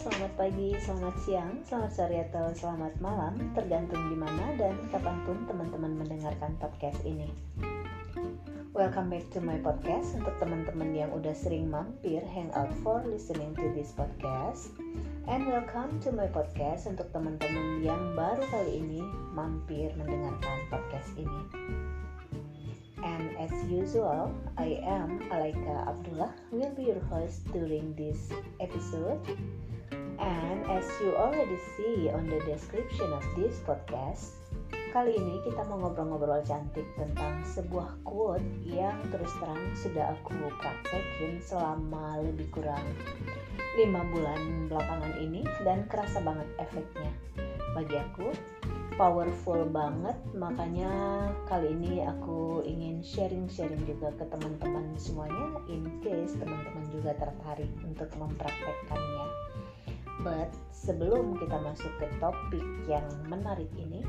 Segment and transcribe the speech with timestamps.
[0.00, 5.44] selamat pagi, selamat siang, selamat sore atau selamat malam Tergantung di mana dan kapan pun
[5.44, 7.28] teman-teman mendengarkan podcast ini.
[8.72, 13.68] Welcome back to my podcast Untuk teman-teman yang udah sering mampir hangout for listening to
[13.76, 14.72] this podcast.
[15.28, 19.04] And welcome to my podcast Untuk teman-teman yang baru kali ini
[19.36, 21.40] mampir mendengarkan podcast ini.
[23.04, 28.32] And as usual, I am Alaika Abdullah, will be your host during this
[28.64, 29.20] episode.
[30.20, 34.36] And as you already see on the description of this podcast,
[34.92, 41.40] kali ini kita mau ngobrol-ngobrol cantik tentang sebuah quote yang terus terang sudah aku praktekin
[41.40, 42.84] selama lebih kurang
[43.80, 47.08] 5 bulan belakangan ini dan kerasa banget efeknya.
[47.72, 48.28] Bagi aku,
[49.00, 50.92] powerful banget makanya
[51.48, 58.12] kali ini aku ingin sharing-sharing juga ke teman-teman semuanya in case teman-teman juga tertarik untuk
[58.20, 59.49] mempraktekkannya
[60.20, 64.04] but sebelum kita masuk ke topik yang menarik ini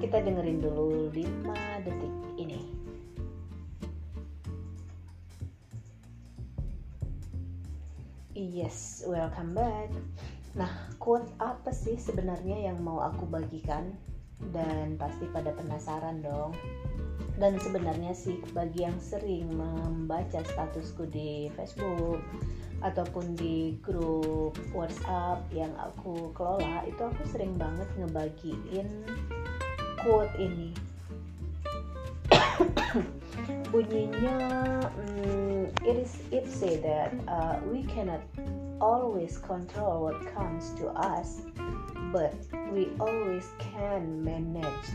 [0.00, 2.60] kita dengerin dulu 5 detik ini.
[8.38, 9.90] Yes, welcome back.
[10.54, 10.70] Nah,
[11.02, 13.98] quote apa sih sebenarnya yang mau aku bagikan?
[14.54, 16.54] Dan pasti pada penasaran dong.
[17.34, 22.22] Dan sebenarnya sih bagi yang sering membaca statusku di Facebook
[22.82, 28.88] ataupun di grup WhatsApp yang aku kelola itu aku sering banget ngebagiin
[30.02, 30.70] quote ini
[33.72, 34.38] bunyinya
[34.84, 38.22] um, it is it say that uh, we cannot
[38.78, 41.42] always control what comes to us
[42.12, 42.34] but
[42.72, 44.88] we always can manage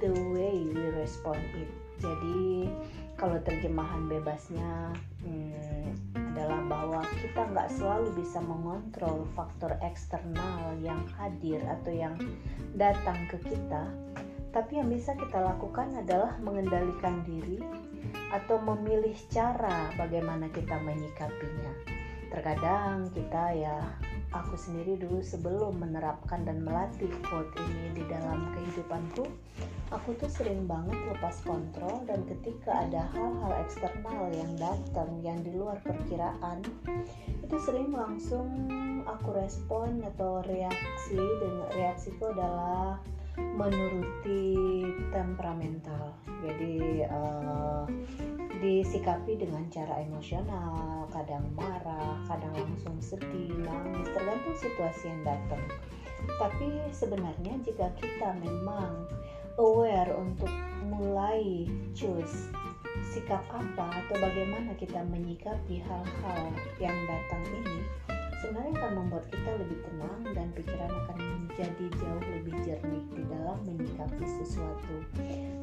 [0.00, 1.70] the way we respond it.
[2.02, 2.66] Jadi
[3.14, 5.94] kalau terjemahan bebasnya hmm,
[6.32, 12.16] adalah bahwa kita nggak selalu bisa mengontrol faktor eksternal yang hadir atau yang
[12.72, 13.84] datang ke kita,
[14.48, 17.60] tapi yang bisa kita lakukan adalah mengendalikan diri
[18.32, 21.72] atau memilih cara bagaimana kita menyikapinya.
[22.32, 23.76] Terkadang kita ya
[24.32, 29.28] aku sendiri dulu sebelum menerapkan dan melatih quote ini di dalam kehidupanku
[29.92, 35.52] aku tuh sering banget lepas kontrol dan ketika ada hal-hal eksternal yang datang yang di
[35.52, 36.64] luar perkiraan
[37.44, 38.48] itu sering langsung
[39.04, 42.96] aku respon atau reaksi dan reaksi itu adalah
[43.36, 44.54] menuruti
[45.12, 46.12] temperamental
[46.42, 47.86] jadi uh,
[48.58, 55.62] disikapi dengan cara emosional, kadang marah, kadang langsung sedih, nangis, tergantung situasi yang datang.
[56.38, 59.06] Tapi sebenarnya jika kita memang
[59.58, 60.50] aware untuk
[60.86, 62.50] mulai choose
[63.10, 66.42] sikap apa atau bagaimana kita menyikapi hal-hal
[66.78, 67.78] yang datang ini,
[68.42, 73.58] sebenarnya akan membuat kita lebih tenang dan pikiran akan menjadi jauh lebih jernih di dalam
[73.62, 74.96] menyikapi sesuatu.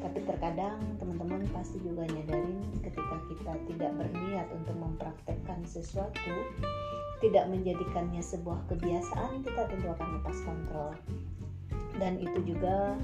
[0.00, 6.34] Tapi terkadang teman-teman pasti juga nyadarin ketika kita tidak berniat untuk mempraktekkan sesuatu,
[7.20, 10.92] tidak menjadikannya sebuah kebiasaan, kita tentu akan lepas kontrol.
[12.00, 12.96] Dan itu juga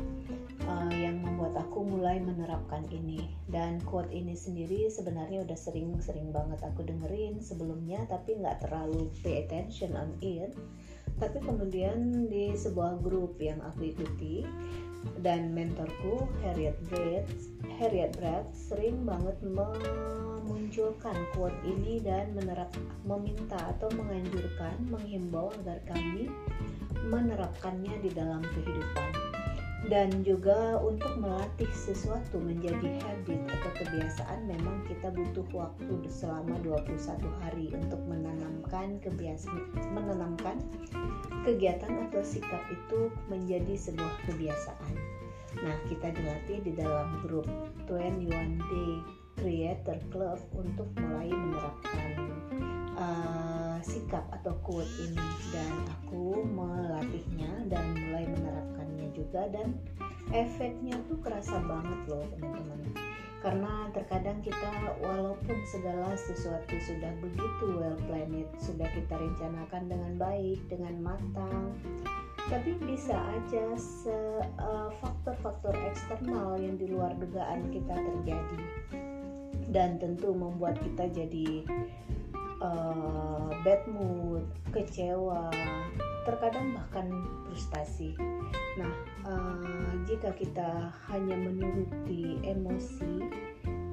[0.67, 3.31] uh, yang membuat aku mulai menerapkan ini.
[3.49, 9.47] Dan quote ini sendiri sebenarnya udah sering-sering banget aku dengerin sebelumnya tapi nggak terlalu pay
[9.47, 10.53] attention on it.
[11.17, 14.45] Tapi kemudian di sebuah grup yang aku ikuti
[15.23, 17.27] dan mentorku Harriet Brad
[17.79, 22.69] Harriet Brad sering banget memunculkan quote ini dan menerap
[23.07, 26.27] meminta atau menganjurkan menghimbau agar kami
[27.07, 29.36] menerapkannya di dalam kehidupan
[29.87, 36.99] dan juga untuk melatih sesuatu menjadi habit atau kebiasaan memang kita butuh waktu selama 21
[37.47, 39.63] hari untuk menanamkan kebiasaan
[39.95, 40.59] menanamkan
[41.47, 44.95] kegiatan atau sikap itu menjadi sebuah kebiasaan.
[45.57, 47.47] Nah, kita dilatih di dalam grup
[47.89, 48.93] 21 Day
[49.39, 52.11] Creator Club untuk mulai menerapkan
[52.99, 55.29] uh, sikap atau quote ini.
[55.53, 59.49] Dan aku melatihnya dan mulai menerapkannya juga.
[59.51, 59.77] Dan
[60.33, 62.81] efeknya tuh kerasa banget loh teman-teman.
[63.45, 70.59] Karena terkadang kita walaupun segala sesuatu sudah begitu well planned sudah kita rencanakan dengan baik
[70.67, 71.79] dengan matang
[72.47, 73.75] tapi bisa aja
[74.63, 78.61] uh, faktor-faktor eksternal yang di luar dugaan kita terjadi.
[79.67, 81.67] Dan tentu membuat kita jadi
[82.61, 85.51] uh, bad mood, kecewa,
[86.25, 87.09] terkadang bahkan
[87.47, 88.17] frustasi.
[88.77, 88.93] Nah,
[89.25, 93.27] uh, jika kita hanya menuruti emosi,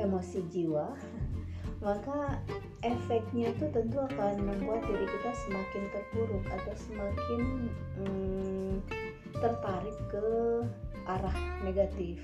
[0.02, 0.92] emosi jiwa,
[1.88, 2.40] maka
[2.84, 7.42] efeknya itu tentu akan membuat diri kita semakin terpuruk atau semakin
[8.00, 8.74] hmm,
[9.40, 10.28] tertarik ke
[11.08, 12.20] arah negatif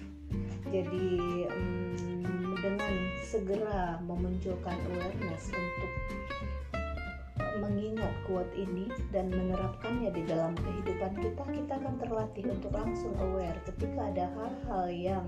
[0.71, 1.07] jadi
[1.47, 5.91] hmm, dengan segera memunculkan awareness untuk
[7.59, 13.59] mengingat quote ini dan menerapkannya di dalam kehidupan kita, kita akan terlatih untuk langsung aware
[13.67, 15.25] ketika ada hal-hal yang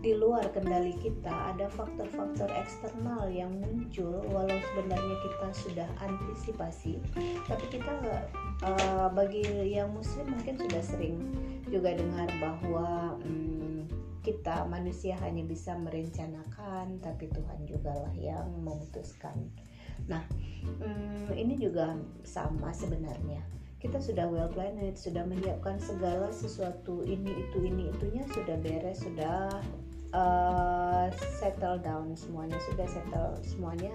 [0.00, 7.02] di luar kendali kita, ada faktor-faktor eksternal yang muncul, walau sebenarnya kita sudah antisipasi,
[7.50, 7.94] tapi kita
[8.62, 11.18] uh, bagi yang muslim mungkin sudah sering
[11.66, 13.90] juga dengar bahwa hmm,
[14.26, 19.38] kita manusia hanya bisa merencanakan, tapi Tuhan juga lah yang memutuskan.
[20.10, 20.26] Nah,
[20.66, 21.94] hmm, ini juga
[22.26, 23.38] sama sebenarnya.
[23.78, 29.62] Kita sudah well planned, sudah menyiapkan segala sesuatu ini itu ini itunya sudah beres, sudah
[30.10, 31.06] uh,
[31.38, 33.94] settle down semuanya, sudah settle semuanya.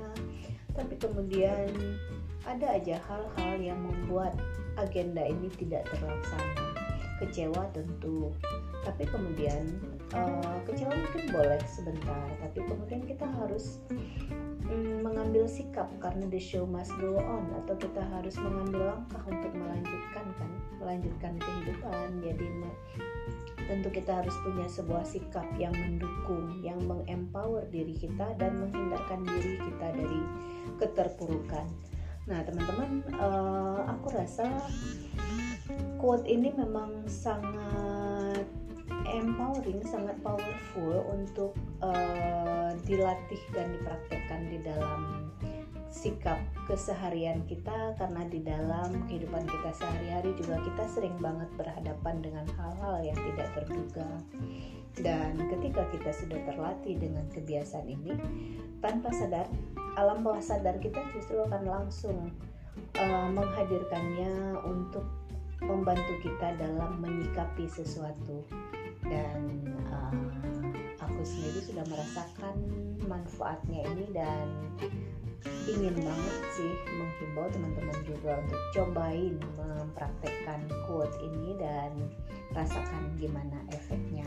[0.71, 1.75] Tapi kemudian
[2.47, 4.31] ada aja hal-hal yang membuat
[4.79, 6.71] agenda ini tidak terlaksana.
[7.19, 8.31] Kecewa tentu,
[8.81, 9.77] tapi kemudian
[10.17, 13.81] uh, kecewa mungkin boleh sebentar, tapi kemudian kita harus
[14.65, 19.53] mm, mengambil sikap karena the show must go on atau kita harus mengambil langkah untuk
[19.53, 20.51] melanjutkan kan?
[20.81, 22.47] Melanjutkan kehidupan jadi
[23.71, 29.55] tentu kita harus punya sebuah sikap yang mendukung yang mengempower diri kita dan menghindarkan diri
[29.63, 30.21] kita dari
[30.75, 31.71] keterpurukan.
[32.27, 34.43] Nah teman-teman uh, aku rasa
[36.03, 38.10] quote ini memang sangat
[39.11, 41.51] empowering, sangat powerful untuk
[41.83, 45.31] uh, dilatih dan dipraktekkan di dalam
[45.91, 46.39] sikap
[46.71, 53.03] keseharian kita karena di dalam kehidupan kita sehari-hari juga kita sering banget berhadapan dengan hal-hal
[53.03, 54.07] yang tidak terduga.
[54.91, 58.15] Dan ketika kita sudah terlatih dengan kebiasaan ini
[58.79, 59.47] tanpa sadar
[59.99, 62.31] alam bawah sadar kita justru akan langsung
[62.95, 65.03] uh, menghadirkannya untuk
[65.61, 68.41] membantu kita dalam menyikapi sesuatu
[69.05, 70.13] dan uh,
[71.01, 72.55] aku sendiri sudah merasakan
[73.05, 74.45] manfaatnya ini dan
[75.69, 81.93] ingin banget sih menghimbau teman-teman juga untuk cobain mempraktekkan quote ini dan
[82.51, 84.25] rasakan gimana efeknya.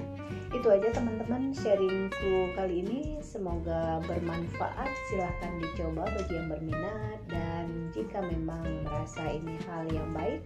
[0.55, 3.21] Itu aja teman-teman sharingku kali ini.
[3.21, 4.91] Semoga bermanfaat.
[5.11, 7.19] Silahkan dicoba bagi yang berminat.
[7.29, 10.43] Dan jika memang merasa ini hal yang baik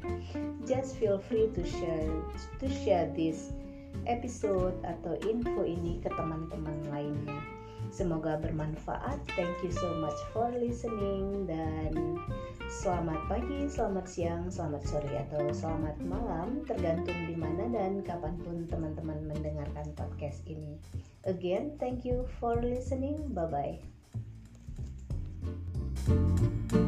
[0.69, 2.13] just feel free to share
[2.61, 3.57] to share this
[4.07, 7.41] episode atau info ini ke teman-teman lainnya.
[7.89, 9.17] Semoga bermanfaat.
[9.33, 12.21] Thank you so much for listening dan
[12.69, 18.69] selamat pagi, selamat siang, selamat sore atau selamat malam tergantung di mana dan kapan pun
[18.69, 20.77] teman-teman mendengarkan podcast ini.
[21.25, 23.33] Again, thank you for listening.
[23.33, 23.81] Bye
[26.69, 26.85] bye.